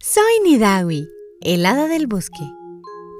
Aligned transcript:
Soy 0.00 0.22
Nidawi, 0.44 1.08
el 1.40 1.66
hada 1.66 1.88
del 1.88 2.06
bosque. 2.06 2.44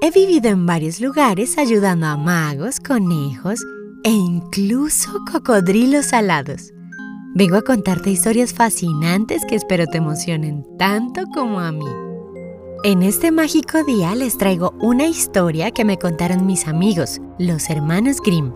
He 0.01 0.11
vivido 0.11 0.47
en 0.47 0.65
varios 0.65 1.01
lugares 1.01 1.57
ayudando 1.57 2.07
a 2.07 2.15
magos, 2.15 2.79
conejos 2.79 3.59
e 4.05 4.09
incluso 4.09 5.11
cocodrilos 5.29 6.13
alados. 6.13 6.71
Vengo 7.35 7.57
a 7.57 7.63
contarte 7.63 8.11
historias 8.11 8.53
fascinantes 8.53 9.43
que 9.45 9.55
espero 9.55 9.87
te 9.87 9.97
emocionen 9.97 10.65
tanto 10.77 11.25
como 11.33 11.59
a 11.59 11.73
mí. 11.73 11.85
En 12.85 13.03
este 13.03 13.33
mágico 13.33 13.83
día 13.83 14.15
les 14.15 14.37
traigo 14.37 14.73
una 14.79 15.05
historia 15.05 15.71
que 15.71 15.83
me 15.83 15.97
contaron 15.97 16.45
mis 16.45 16.65
amigos, 16.65 17.19
los 17.37 17.69
hermanos 17.69 18.21
Grimm. 18.25 18.53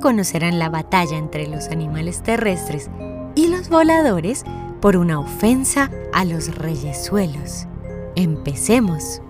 Conocerán 0.00 0.60
la 0.60 0.68
batalla 0.68 1.18
entre 1.18 1.48
los 1.48 1.66
animales 1.66 2.22
terrestres 2.22 2.88
y 3.34 3.48
los 3.48 3.68
voladores 3.68 4.44
por 4.80 4.96
una 4.96 5.18
ofensa 5.18 5.90
a 6.12 6.24
los 6.24 6.54
reyesuelos. 6.54 7.66
Empecemos. 8.14 9.20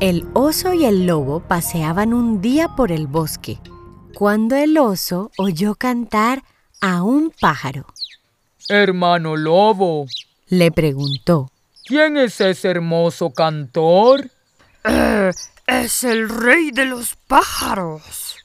El 0.00 0.28
oso 0.34 0.72
y 0.72 0.84
el 0.84 1.06
lobo 1.06 1.40
paseaban 1.40 2.14
un 2.14 2.40
día 2.40 2.76
por 2.76 2.92
el 2.92 3.06
bosque, 3.06 3.58
cuando 4.14 4.56
el 4.56 4.78
oso 4.78 5.30
oyó 5.36 5.74
cantar 5.74 6.44
a 6.80 7.02
un 7.02 7.32
pájaro. 7.40 7.86
Hermano 8.68 9.36
lobo, 9.36 10.06
Le 10.48 10.70
preguntó. 10.70 11.50
¿quién 11.86 12.16
es 12.16 12.40
ese 12.40 12.68
hermoso 12.68 13.30
cantor? 13.30 14.30
Eh, 14.84 15.32
es 15.66 16.04
el 16.04 16.28
rey 16.28 16.70
de 16.70 16.84
los 16.84 17.16
pájaros. 17.16 18.36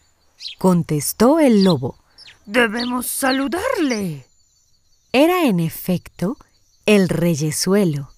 Contestó 0.58 1.40
el 1.40 1.64
lobo. 1.64 1.98
Debemos 2.46 3.08
saludarle. 3.08 4.26
Era 5.16 5.46
en 5.46 5.60
efecto 5.60 6.38
el 6.88 7.08
reyesuelo, 7.08 8.10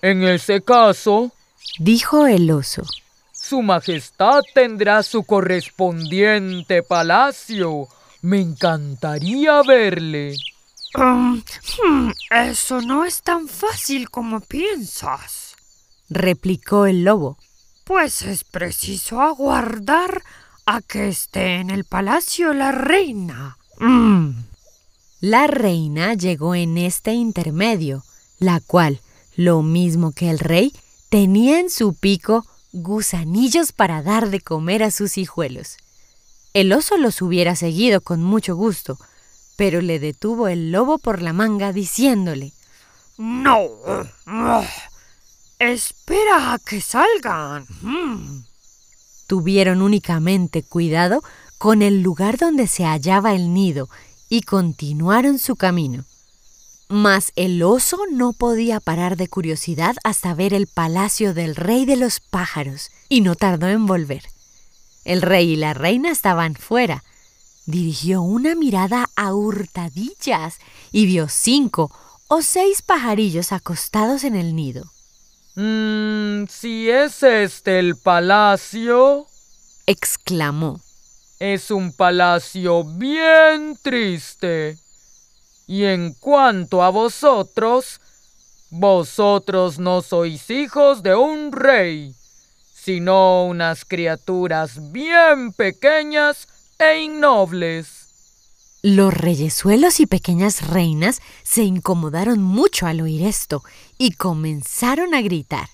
En 0.00 0.24
ese 0.24 0.62
caso, 0.62 1.30
dijo 1.78 2.26
el 2.26 2.50
oso. 2.50 2.84
Su 3.32 3.60
Majestad 3.60 4.40
tendrá 4.54 5.02
su 5.02 5.24
correspondiente 5.24 6.82
palacio. 6.82 7.86
Me 8.22 8.40
encantaría 8.40 9.62
verle. 9.62 10.34
Um, 10.94 11.42
hmm, 11.84 12.10
eso 12.30 12.80
no 12.80 13.04
es 13.04 13.22
tan 13.22 13.46
fácil 13.46 14.08
como 14.08 14.40
piensas. 14.40 15.54
replicó 16.08 16.86
el 16.86 17.04
lobo. 17.04 17.36
Pues 17.84 18.22
es 18.22 18.44
preciso 18.44 19.20
aguardar 19.20 20.22
a 20.64 20.80
que 20.80 21.08
esté 21.08 21.56
en 21.56 21.68
el 21.68 21.84
palacio 21.84 22.54
la 22.54 22.72
reina. 22.72 23.58
Mm, 23.78 24.41
La 25.22 25.46
reina 25.46 26.14
llegó 26.14 26.56
en 26.56 26.76
este 26.76 27.12
intermedio, 27.12 28.02
la 28.40 28.58
cual, 28.58 29.00
lo 29.36 29.62
mismo 29.62 30.10
que 30.10 30.28
el 30.30 30.40
rey, 30.40 30.74
tenía 31.10 31.60
en 31.60 31.70
su 31.70 31.94
pico 31.94 32.44
gusanillos 32.72 33.70
para 33.70 34.02
dar 34.02 34.30
de 34.30 34.40
comer 34.40 34.82
a 34.82 34.90
sus 34.90 35.18
hijuelos. 35.18 35.76
El 36.54 36.72
oso 36.72 36.96
los 36.96 37.22
hubiera 37.22 37.54
seguido 37.54 38.00
con 38.00 38.20
mucho 38.20 38.56
gusto, 38.56 38.98
pero 39.54 39.80
le 39.80 40.00
detuvo 40.00 40.48
el 40.48 40.72
lobo 40.72 40.98
por 40.98 41.22
la 41.22 41.32
manga 41.32 41.72
diciéndole 41.72 42.52
No. 43.16 43.68
Espera 45.60 46.52
a 46.52 46.58
que 46.58 46.80
salgan. 46.80 47.64
Mm. 47.82 48.42
Tuvieron 49.28 49.82
únicamente 49.82 50.64
cuidado 50.64 51.22
con 51.58 51.80
el 51.80 52.02
lugar 52.02 52.38
donde 52.38 52.66
se 52.66 52.82
hallaba 52.82 53.34
el 53.34 53.54
nido 53.54 53.88
y 54.32 54.40
continuaron 54.40 55.38
su 55.38 55.56
camino. 55.56 56.06
Mas 56.88 57.32
el 57.36 57.62
oso 57.62 57.98
no 58.10 58.32
podía 58.32 58.80
parar 58.80 59.18
de 59.18 59.28
curiosidad 59.28 59.94
hasta 60.04 60.32
ver 60.32 60.54
el 60.54 60.68
palacio 60.68 61.34
del 61.34 61.54
rey 61.54 61.84
de 61.84 61.96
los 61.96 62.20
pájaros 62.20 62.88
y 63.10 63.20
no 63.20 63.34
tardó 63.34 63.68
en 63.68 63.84
volver. 63.84 64.22
El 65.04 65.20
rey 65.20 65.50
y 65.50 65.56
la 65.56 65.74
reina 65.74 66.10
estaban 66.10 66.54
fuera. 66.54 67.04
Dirigió 67.66 68.22
una 68.22 68.54
mirada 68.54 69.10
a 69.16 69.34
hurtadillas 69.34 70.60
y 70.92 71.04
vio 71.04 71.28
cinco 71.28 71.94
o 72.26 72.40
seis 72.40 72.80
pajarillos 72.80 73.52
acostados 73.52 74.24
en 74.24 74.34
el 74.34 74.56
nido. 74.56 74.90
Mmm, 75.56 76.46
si 76.48 76.88
es 76.88 77.22
este 77.22 77.78
el 77.78 77.96
palacio, 77.96 79.26
Exclamó. 79.84 80.80
Es 81.42 81.72
un 81.72 81.92
palacio 81.92 82.84
bien 82.84 83.76
triste. 83.82 84.78
Y 85.66 85.82
en 85.82 86.14
cuanto 86.14 86.84
a 86.84 86.90
vosotros, 86.90 88.00
vosotros 88.70 89.80
no 89.80 90.02
sois 90.02 90.48
hijos 90.50 91.02
de 91.02 91.16
un 91.16 91.50
rey, 91.50 92.14
sino 92.72 93.44
unas 93.46 93.84
criaturas 93.84 94.92
bien 94.92 95.52
pequeñas 95.52 96.46
e 96.78 97.00
innobles. 97.00 97.88
Los 98.82 99.12
reyesuelos 99.12 99.98
y 99.98 100.06
pequeñas 100.06 100.68
reinas 100.68 101.22
se 101.42 101.64
incomodaron 101.64 102.40
mucho 102.40 102.86
al 102.86 103.00
oír 103.00 103.26
esto 103.26 103.64
y 103.98 104.12
comenzaron 104.12 105.12
a 105.12 105.20
gritar. 105.22 105.68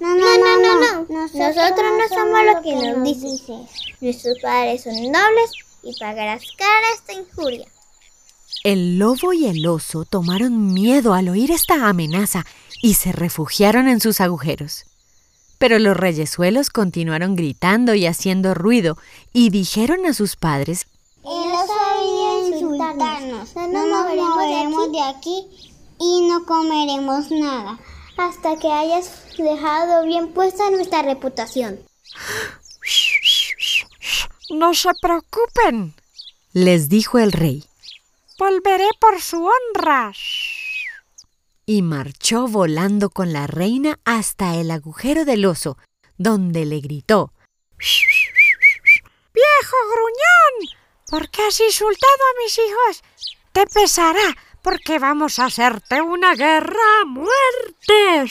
No, 0.00 0.16
no, 0.16 0.36
no, 0.36 0.58
no, 0.58 0.80
no. 0.80 1.06
Nosotros 1.08 1.92
no 1.96 2.08
somos 2.08 2.40
lo 2.44 2.62
que 2.62 2.74
nos 2.74 3.04
dices. 3.04 3.91
Nuestros 4.02 4.36
padres 4.40 4.82
son 4.82 4.94
nobles 4.94 5.52
y 5.84 5.96
pagarás 5.96 6.42
cara 6.58 6.86
esta 6.92 7.12
injuria. 7.12 7.68
El 8.64 8.98
lobo 8.98 9.32
y 9.32 9.46
el 9.46 9.64
oso 9.64 10.04
tomaron 10.04 10.74
miedo 10.74 11.14
al 11.14 11.28
oír 11.28 11.52
esta 11.52 11.88
amenaza 11.88 12.44
y 12.82 12.94
se 12.94 13.12
refugiaron 13.12 13.86
en 13.86 14.00
sus 14.00 14.20
agujeros. 14.20 14.86
Pero 15.58 15.78
los 15.78 15.96
reyesuelos 15.96 16.70
continuaron 16.70 17.36
gritando 17.36 17.94
y 17.94 18.06
haciendo 18.06 18.54
ruido 18.54 18.98
y 19.32 19.50
dijeron 19.50 20.04
a 20.04 20.14
sus 20.14 20.34
padres 20.34 20.88
Él 21.24 21.48
no 21.52 21.64
sabía 21.64 22.48
insultarnos. 22.48 23.54
No 23.54 23.86
nos 23.86 24.16
moveremos 24.16 24.90
de 24.90 25.00
aquí 25.00 25.46
y 26.00 26.26
no 26.28 26.44
comeremos 26.44 27.30
nada 27.30 27.78
hasta 28.16 28.56
que 28.56 28.66
hayas 28.66 29.12
dejado 29.38 30.04
bien 30.06 30.32
puesta 30.32 30.68
nuestra 30.70 31.02
reputación. 31.02 31.78
No 34.52 34.74
se 34.74 34.90
preocupen. 35.00 35.94
les 36.52 36.88
dijo 36.88 37.18
el 37.18 37.32
rey, 37.32 37.64
Volveré 38.38 38.88
por 39.00 39.20
su 39.20 39.44
honra. 39.46 40.12
y 41.64 41.80
marchó 41.82 42.46
volando 42.48 43.08
con 43.10 43.32
la 43.32 43.46
reina 43.46 43.98
hasta 44.04 44.56
el 44.56 44.70
agujero 44.70 45.24
del 45.24 45.44
oso, 45.46 45.78
donde 46.18 46.64
le 46.66 46.80
gritó 46.80 47.32
¡Viejo 49.34 49.76
gruñón! 49.92 50.76
¿Por 51.08 51.30
qué 51.30 51.42
has 51.46 51.60
insultado 51.60 52.22
a 52.30 52.42
mis 52.42 52.58
hijos? 52.58 53.02
Te 53.52 53.66
pesará, 53.66 54.36
porque 54.62 54.98
vamos 54.98 55.38
a 55.38 55.46
hacerte 55.46 56.00
una 56.02 56.34
guerra 56.34 56.80
a 57.02 57.04
muerte. 57.06 58.30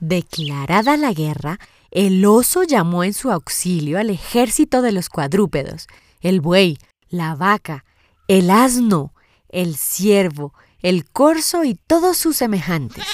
Declarada 0.00 0.96
la 0.96 1.12
guerra, 1.12 1.58
el 1.90 2.24
oso 2.26 2.62
llamó 2.64 3.04
en 3.04 3.14
su 3.14 3.30
auxilio 3.30 3.98
al 3.98 4.10
ejército 4.10 4.82
de 4.82 4.92
los 4.92 5.08
cuadrúpedos, 5.08 5.86
el 6.20 6.40
buey, 6.40 6.78
la 7.08 7.34
vaca, 7.34 7.84
el 8.26 8.50
asno, 8.50 9.14
el 9.48 9.76
ciervo, 9.76 10.52
el 10.82 11.08
corzo 11.08 11.64
y 11.64 11.74
todos 11.74 12.16
sus 12.16 12.36
semejantes. 12.36 13.04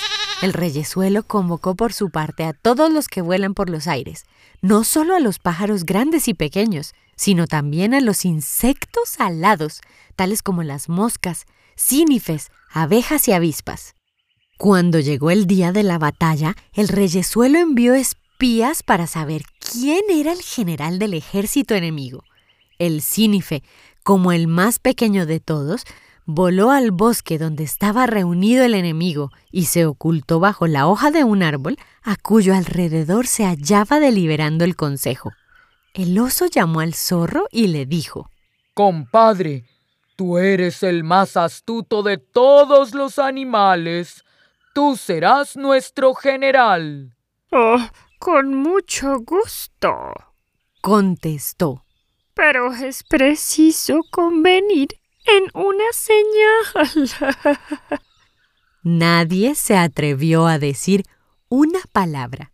El 0.43 0.53
reyesuelo 0.53 1.23
convocó 1.23 1.75
por 1.75 1.93
su 1.93 2.11
parte 2.11 2.45
a 2.45 2.53
todos 2.53 2.93
los 2.93 3.09
que 3.09 3.23
vuelan 3.23 3.55
por 3.55 3.71
los 3.71 3.87
aires, 3.87 4.25
no 4.61 4.85
solo 4.85 5.15
a 5.15 5.21
los 5.21 5.39
pájaros 5.39 5.85
grandes 5.85 6.29
y 6.29 6.35
pequeños, 6.35 6.95
sino 7.17 7.47
también 7.47 7.95
a 7.95 8.01
los 8.01 8.25
insectos 8.25 9.21
alados, 9.21 9.81
tales 10.17 10.43
como 10.43 10.63
las 10.63 10.89
moscas, 10.89 11.47
cínifes, 11.77 12.51
abejas 12.73 13.29
y 13.29 13.33
avispas. 13.33 13.95
Cuando 14.59 15.01
llegó 15.01 15.31
el 15.31 15.47
día 15.47 15.73
de 15.73 15.83
la 15.83 15.99
batalla, 15.99 16.57
el 16.73 16.89
reyesuelo 16.89 17.59
envió 17.59 17.95
espías 18.35 18.83
para 18.83 19.07
saber 19.07 19.43
quién 19.61 20.01
era 20.11 20.33
el 20.33 20.43
general 20.43 20.99
del 20.99 21.15
ejército 21.15 21.77
enemigo. 21.77 22.25
El 22.81 23.01
cínife, 23.01 23.63
como 24.03 24.33
el 24.33 24.49
más 24.49 24.81
pequeño 24.81 25.25
de 25.25 25.39
todos, 25.39 25.85
voló 26.27 26.73
al 26.73 26.91
bosque 26.91 27.39
donde 27.39 27.63
estaba 27.63 28.07
reunido 28.07 28.65
el 28.65 28.75
enemigo 28.75 29.31
y 29.53 29.67
se 29.67 29.87
ocultó 29.87 30.41
bajo 30.41 30.67
la 30.67 30.89
hoja 30.89 31.13
de 31.13 31.23
un 31.23 31.45
árbol 31.45 31.77
a 32.03 32.17
cuyo 32.17 32.57
alrededor 32.57 33.29
se 33.29 33.45
hallaba 33.45 34.01
deliberando 34.01 34.65
el 34.65 34.75
consejo. 34.75 35.31
El 35.93 36.19
oso 36.19 36.47
llamó 36.47 36.81
al 36.81 36.95
zorro 36.95 37.47
y 37.53 37.69
le 37.69 37.87
dijo 37.87 38.31
Compadre, 38.75 39.65
tú 40.17 40.39
eres 40.39 40.83
el 40.83 41.05
más 41.05 41.37
astuto 41.37 42.03
de 42.03 42.19
todos 42.19 42.95
los 42.95 43.21
animales. 43.21 44.25
Tú 44.75 44.97
serás 44.97 45.57
nuestro 45.57 46.15
general. 46.15 47.15
Oh, 47.53 47.79
con 48.25 48.55
mucho 48.55 49.21
gusto. 49.21 49.91
contestó. 50.81 51.85
Pero 52.33 52.73
es 52.73 53.03
preciso 53.03 54.01
convenir 54.11 54.89
en 55.27 55.45
una 55.53 55.85
señal. 55.93 57.37
Nadie 58.83 59.55
se 59.55 59.77
atrevió 59.77 60.47
a 60.47 60.59
decir 60.59 61.05
una 61.51 61.81
palabra. 61.93 62.51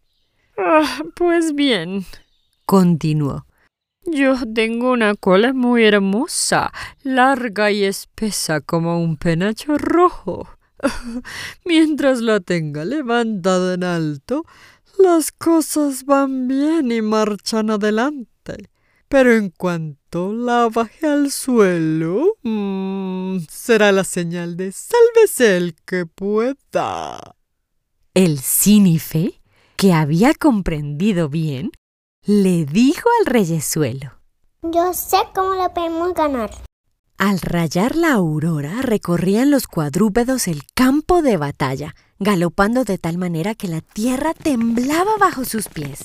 Ah, 0.58 1.02
pues 1.14 1.54
bien, 1.54 2.04
continuó. 2.66 3.46
Yo 4.04 4.34
tengo 4.52 4.90
una 4.90 5.14
cola 5.14 5.52
muy 5.52 5.84
hermosa, 5.84 6.72
larga 7.04 7.70
y 7.70 7.84
espesa 7.84 8.60
como 8.60 9.00
un 9.00 9.16
penacho 9.16 9.78
rojo. 9.78 10.48
Mientras 11.64 12.20
la 12.20 12.40
tenga 12.40 12.84
levantada 12.84 13.74
en 13.74 13.84
alto, 13.84 14.44
las 15.00 15.32
cosas 15.32 16.04
van 16.04 16.48
bien 16.48 16.92
y 16.92 17.02
marchan 17.02 17.70
adelante. 17.70 18.70
Pero 19.08 19.32
en 19.32 19.50
cuanto 19.50 20.32
la 20.32 20.68
baje 20.68 21.06
al 21.06 21.32
suelo, 21.32 22.36
mm, 22.42 23.38
será 23.50 23.90
la 23.90 24.04
señal 24.04 24.56
de 24.56 24.72
sálvese 24.72 25.56
el 25.56 25.74
que 25.84 26.06
pueda. 26.06 27.18
El 28.14 28.38
cínife, 28.38 29.40
que 29.76 29.92
había 29.92 30.32
comprendido 30.34 31.28
bien, 31.28 31.72
le 32.24 32.66
dijo 32.66 33.08
al 33.20 33.26
reyesuelo. 33.26 34.12
Yo 34.62 34.92
sé 34.92 35.16
cómo 35.34 35.54
la 35.54 35.74
podemos 35.74 36.14
ganar. 36.14 36.50
Al 37.20 37.38
rayar 37.42 37.96
la 37.96 38.14
aurora 38.14 38.80
recorrían 38.80 39.50
los 39.50 39.66
cuadrúpedos 39.66 40.48
el 40.48 40.62
campo 40.72 41.20
de 41.20 41.36
batalla, 41.36 41.94
galopando 42.18 42.84
de 42.84 42.96
tal 42.96 43.18
manera 43.18 43.54
que 43.54 43.68
la 43.68 43.82
tierra 43.82 44.32
temblaba 44.32 45.18
bajo 45.18 45.44
sus 45.44 45.68
pies. 45.68 46.02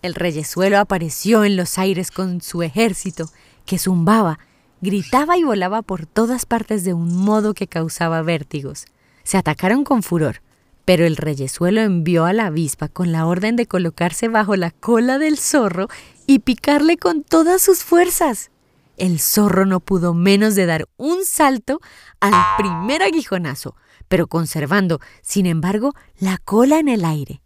El 0.00 0.14
reyesuelo 0.14 0.78
apareció 0.78 1.42
en 1.42 1.56
los 1.56 1.76
aires 1.76 2.12
con 2.12 2.40
su 2.40 2.62
ejército, 2.62 3.28
que 3.66 3.78
zumbaba, 3.78 4.38
gritaba 4.80 5.36
y 5.36 5.42
volaba 5.42 5.82
por 5.82 6.06
todas 6.06 6.46
partes 6.46 6.84
de 6.84 6.94
un 6.94 7.16
modo 7.16 7.52
que 7.52 7.66
causaba 7.66 8.22
vértigos. 8.22 8.84
Se 9.24 9.36
atacaron 9.36 9.82
con 9.82 10.04
furor, 10.04 10.40
pero 10.84 11.04
el 11.04 11.16
reyesuelo 11.16 11.80
envió 11.80 12.26
a 12.26 12.32
la 12.32 12.46
avispa 12.46 12.86
con 12.86 13.10
la 13.10 13.26
orden 13.26 13.56
de 13.56 13.66
colocarse 13.66 14.28
bajo 14.28 14.54
la 14.54 14.70
cola 14.70 15.18
del 15.18 15.36
zorro 15.36 15.88
y 16.28 16.38
picarle 16.38 16.96
con 16.96 17.24
todas 17.24 17.60
sus 17.60 17.82
fuerzas. 17.82 18.52
El 18.96 19.18
zorro 19.20 19.66
no 19.66 19.80
pudo 19.80 20.14
menos 20.14 20.54
de 20.54 20.66
dar 20.66 20.88
un 20.96 21.24
salto 21.24 21.80
al 22.20 22.32
primer 22.56 23.02
aguijonazo, 23.02 23.76
pero 24.08 24.26
conservando, 24.26 25.00
sin 25.22 25.46
embargo, 25.46 25.92
la 26.18 26.38
cola 26.38 26.78
en 26.78 26.88
el 26.88 27.04
aire. 27.04 27.42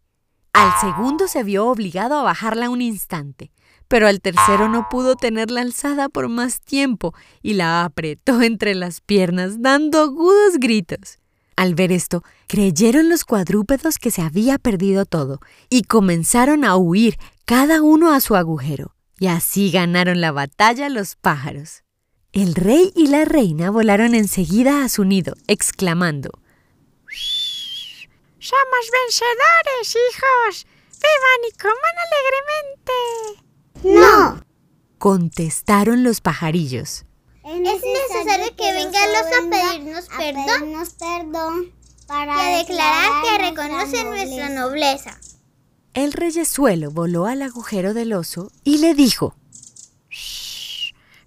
Al 0.52 0.72
segundo 0.80 1.28
se 1.28 1.44
vio 1.44 1.66
obligado 1.66 2.18
a 2.18 2.22
bajarla 2.22 2.68
un 2.68 2.82
instante, 2.82 3.52
pero 3.86 4.06
al 4.06 4.20
tercero 4.20 4.68
no 4.68 4.88
pudo 4.90 5.16
tenerla 5.16 5.62
alzada 5.62 6.08
por 6.08 6.28
más 6.28 6.60
tiempo 6.60 7.14
y 7.42 7.54
la 7.54 7.84
apretó 7.84 8.42
entre 8.42 8.74
las 8.74 9.00
piernas 9.00 9.62
dando 9.62 10.00
agudos 10.00 10.58
gritos. 10.58 11.18
Al 11.56 11.74
ver 11.74 11.90
esto, 11.90 12.22
creyeron 12.46 13.08
los 13.08 13.24
cuadrúpedos 13.24 13.98
que 13.98 14.10
se 14.10 14.22
había 14.22 14.58
perdido 14.58 15.06
todo 15.06 15.40
y 15.68 15.82
comenzaron 15.82 16.64
a 16.64 16.76
huir 16.76 17.16
cada 17.44 17.82
uno 17.82 18.12
a 18.12 18.20
su 18.20 18.36
agujero. 18.36 18.94
Y 19.18 19.26
así 19.26 19.70
ganaron 19.70 20.20
la 20.20 20.32
batalla 20.32 20.88
los 20.88 21.16
pájaros. 21.16 21.82
El 22.32 22.54
rey 22.54 22.92
y 22.94 23.08
la 23.08 23.24
reina 23.24 23.70
volaron 23.70 24.14
enseguida 24.14 24.84
a 24.84 24.88
su 24.88 25.04
nido, 25.04 25.34
exclamando 25.46 26.30
somos 28.48 28.90
vencedores, 28.90 29.96
hijos. 30.08 30.66
Vivan 30.94 31.42
y 31.48 31.52
coman 31.58 31.96
alegremente. 32.06 34.00
No. 34.00 34.42
Contestaron 34.98 36.02
los 36.02 36.20
pajarillos. 36.20 37.04
Es 37.44 37.60
necesario 37.60 38.56
que 38.56 38.72
venga 38.72 39.04
el 39.04 39.10
oso 39.10 39.34
a 39.38 39.50
pedirnos 39.50 40.08
perdón, 40.08 40.86
perdón 40.98 41.72
para 42.06 42.34
y 42.34 42.54
a 42.54 42.58
declarar 42.58 43.10
que 43.22 43.38
reconoce 43.50 44.04
nuestra 44.04 44.48
nobleza. 44.48 45.18
El 45.94 46.12
reyesuelo 46.12 46.90
voló 46.90 47.26
al 47.26 47.42
agujero 47.42 47.94
del 47.94 48.12
oso 48.12 48.50
y 48.64 48.78
le 48.78 48.94
dijo: 48.94 49.34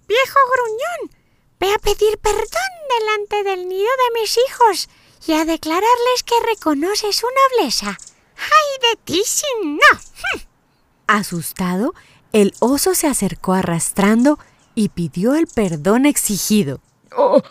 Viejo 0.08 0.38
gruñón, 0.54 1.16
ve 1.60 1.72
a 1.72 1.78
pedir 1.78 2.18
perdón 2.18 2.72
delante 2.98 3.42
del 3.44 3.68
nido 3.68 3.88
de 3.88 4.20
mis 4.20 4.36
hijos 4.36 4.88
y 5.26 5.32
a 5.32 5.44
declararles 5.44 6.22
que 6.24 6.34
reconoce 6.46 7.12
su 7.12 7.26
nobleza. 7.50 7.98
¡Ay 8.36 8.90
de 8.90 8.96
ti 9.04 9.22
si 9.24 9.46
no! 9.64 10.42
Asustado, 11.06 11.94
el 12.32 12.54
oso 12.60 12.94
se 12.94 13.06
acercó 13.06 13.52
arrastrando 13.52 14.38
y 14.74 14.88
pidió 14.88 15.34
el 15.34 15.46
perdón 15.46 16.06
exigido. 16.06 16.80
Oh, 17.16 17.42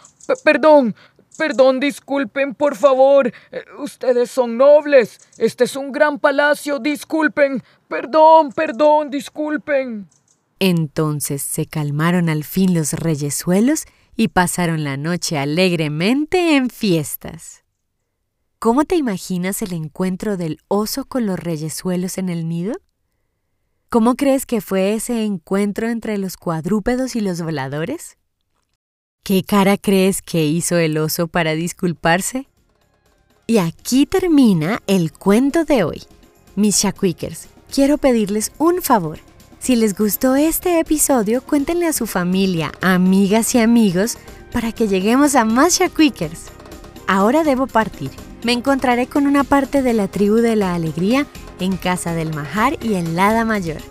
perdón, 0.44 0.96
perdón, 1.42 1.80
disculpen, 1.80 2.54
por 2.54 2.76
favor. 2.76 3.34
Eh, 3.52 3.66
ustedes 3.80 4.30
son 4.30 4.58
nobles. 4.58 5.20
Este 5.40 5.64
es 5.64 5.76
un 5.76 5.92
gran 5.92 6.20
palacio, 6.20 6.78
disculpen. 6.78 7.64
Perdón, 7.88 8.52
perdón, 8.52 9.10
disculpen. 9.10 10.08
Entonces 10.60 11.42
se 11.42 11.66
calmaron 11.66 12.30
al 12.30 12.44
fin 12.44 12.76
los 12.76 12.94
reyesuelos 12.94 13.86
y 14.16 14.28
pasaron 14.28 14.84
la 14.84 14.98
noche 14.98 15.40
alegremente 15.40 16.56
en 16.56 16.70
fiestas. 16.70 17.64
¿Cómo 18.60 18.86
te 18.86 18.96
imaginas 18.96 19.64
el 19.64 19.74
encuentro 19.74 20.38
del 20.38 20.60
oso 20.68 21.06
con 21.06 21.26
los 21.26 21.40
reyesuelos 21.40 22.20
en 22.20 22.30
el 22.30 22.48
nido? 22.48 22.76
¿Cómo 23.90 24.14
crees 24.14 24.46
que 24.46 24.62
fue 24.62 24.94
ese 24.94 25.26
encuentro 25.26 25.90
entre 25.90 26.20
los 26.20 26.38
cuadrúpedos 26.38 27.16
y 27.16 27.22
los 27.22 27.42
voladores? 27.42 28.20
¿Qué 29.24 29.44
cara 29.44 29.78
crees 29.78 30.24
que 30.24 30.46
hizo 30.46 30.78
el 30.78 30.98
oso 30.98 31.28
para 31.28 31.54
disculparse? 31.54 32.48
Y 33.46 33.60
aquí 33.60 34.08
termina 34.08 34.82
el 34.88 35.14
cuento 35.14 35.64
de 35.64 35.84
hoy. 35.84 36.02
Mis 36.56 36.78
Shakwikers, 36.78 37.48
quiero 37.72 38.00
pedirles 38.00 38.52
un 38.58 38.82
favor. 38.82 39.20
Si 39.60 39.76
les 39.76 39.96
gustó 39.96 40.36
este 40.36 40.80
episodio, 40.80 41.44
cuéntenle 41.44 41.86
a 41.86 41.94
su 41.94 42.08
familia, 42.08 42.72
amigas 42.82 43.54
y 43.54 43.60
amigos 43.60 44.18
para 44.52 44.72
que 44.72 44.88
lleguemos 44.88 45.36
a 45.36 45.46
más 45.46 45.78
Shakwikers. 45.78 46.46
Ahora 47.06 47.44
debo 47.44 47.68
partir. 47.68 48.10
Me 48.42 48.54
encontraré 48.54 49.06
con 49.06 49.28
una 49.28 49.44
parte 49.44 49.84
de 49.84 49.94
la 49.94 50.08
tribu 50.08 50.38
de 50.38 50.56
la 50.56 50.74
alegría 50.74 51.28
en 51.60 51.78
Casa 51.78 52.16
del 52.16 52.34
Majar 52.34 52.84
y 52.84 52.96
en 52.96 53.16
Lada 53.16 53.46
Mayor. 53.46 53.82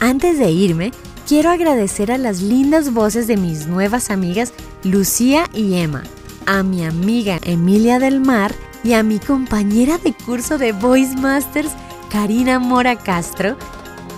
Antes 0.00 0.38
de 0.38 0.50
irme, 0.50 0.90
quiero 1.26 1.50
agradecer 1.50 2.12
a 2.12 2.18
las 2.18 2.40
lindas 2.40 2.92
voces 2.92 3.26
de 3.26 3.36
mis 3.36 3.66
nuevas 3.66 4.10
amigas 4.10 4.52
Lucía 4.82 5.48
y 5.54 5.74
Emma, 5.74 6.02
a 6.46 6.62
mi 6.62 6.84
amiga 6.84 7.38
Emilia 7.44 7.98
del 7.98 8.20
Mar 8.20 8.54
y 8.82 8.92
a 8.92 9.02
mi 9.02 9.18
compañera 9.18 9.98
de 9.98 10.12
curso 10.12 10.58
de 10.58 10.72
Voice 10.72 11.16
Masters, 11.16 11.70
Karina 12.10 12.58
Mora 12.58 12.96
Castro, 12.96 13.56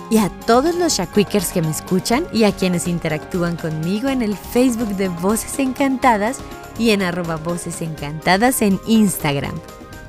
y 0.09 0.17
a 0.17 0.29
todos 0.29 0.75
los 0.75 0.93
Shakwikers 0.93 1.51
que 1.51 1.61
me 1.61 1.71
escuchan 1.71 2.25
y 2.31 2.43
a 2.43 2.53
quienes 2.53 2.87
interactúan 2.87 3.57
conmigo 3.57 4.09
en 4.09 4.21
el 4.21 4.35
Facebook 4.37 4.95
de 4.95 5.09
Voces 5.09 5.59
Encantadas 5.59 6.37
y 6.79 6.91
en 6.91 7.01
arroba 7.01 7.35
Voces 7.35 7.81
Encantadas 7.81 8.61
en 8.61 8.79
Instagram. 8.87 9.55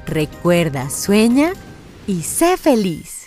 Recuerda, 0.06 0.88
sueña 0.90 1.52
y 2.06 2.22
sé 2.22 2.56
feliz. 2.56 3.17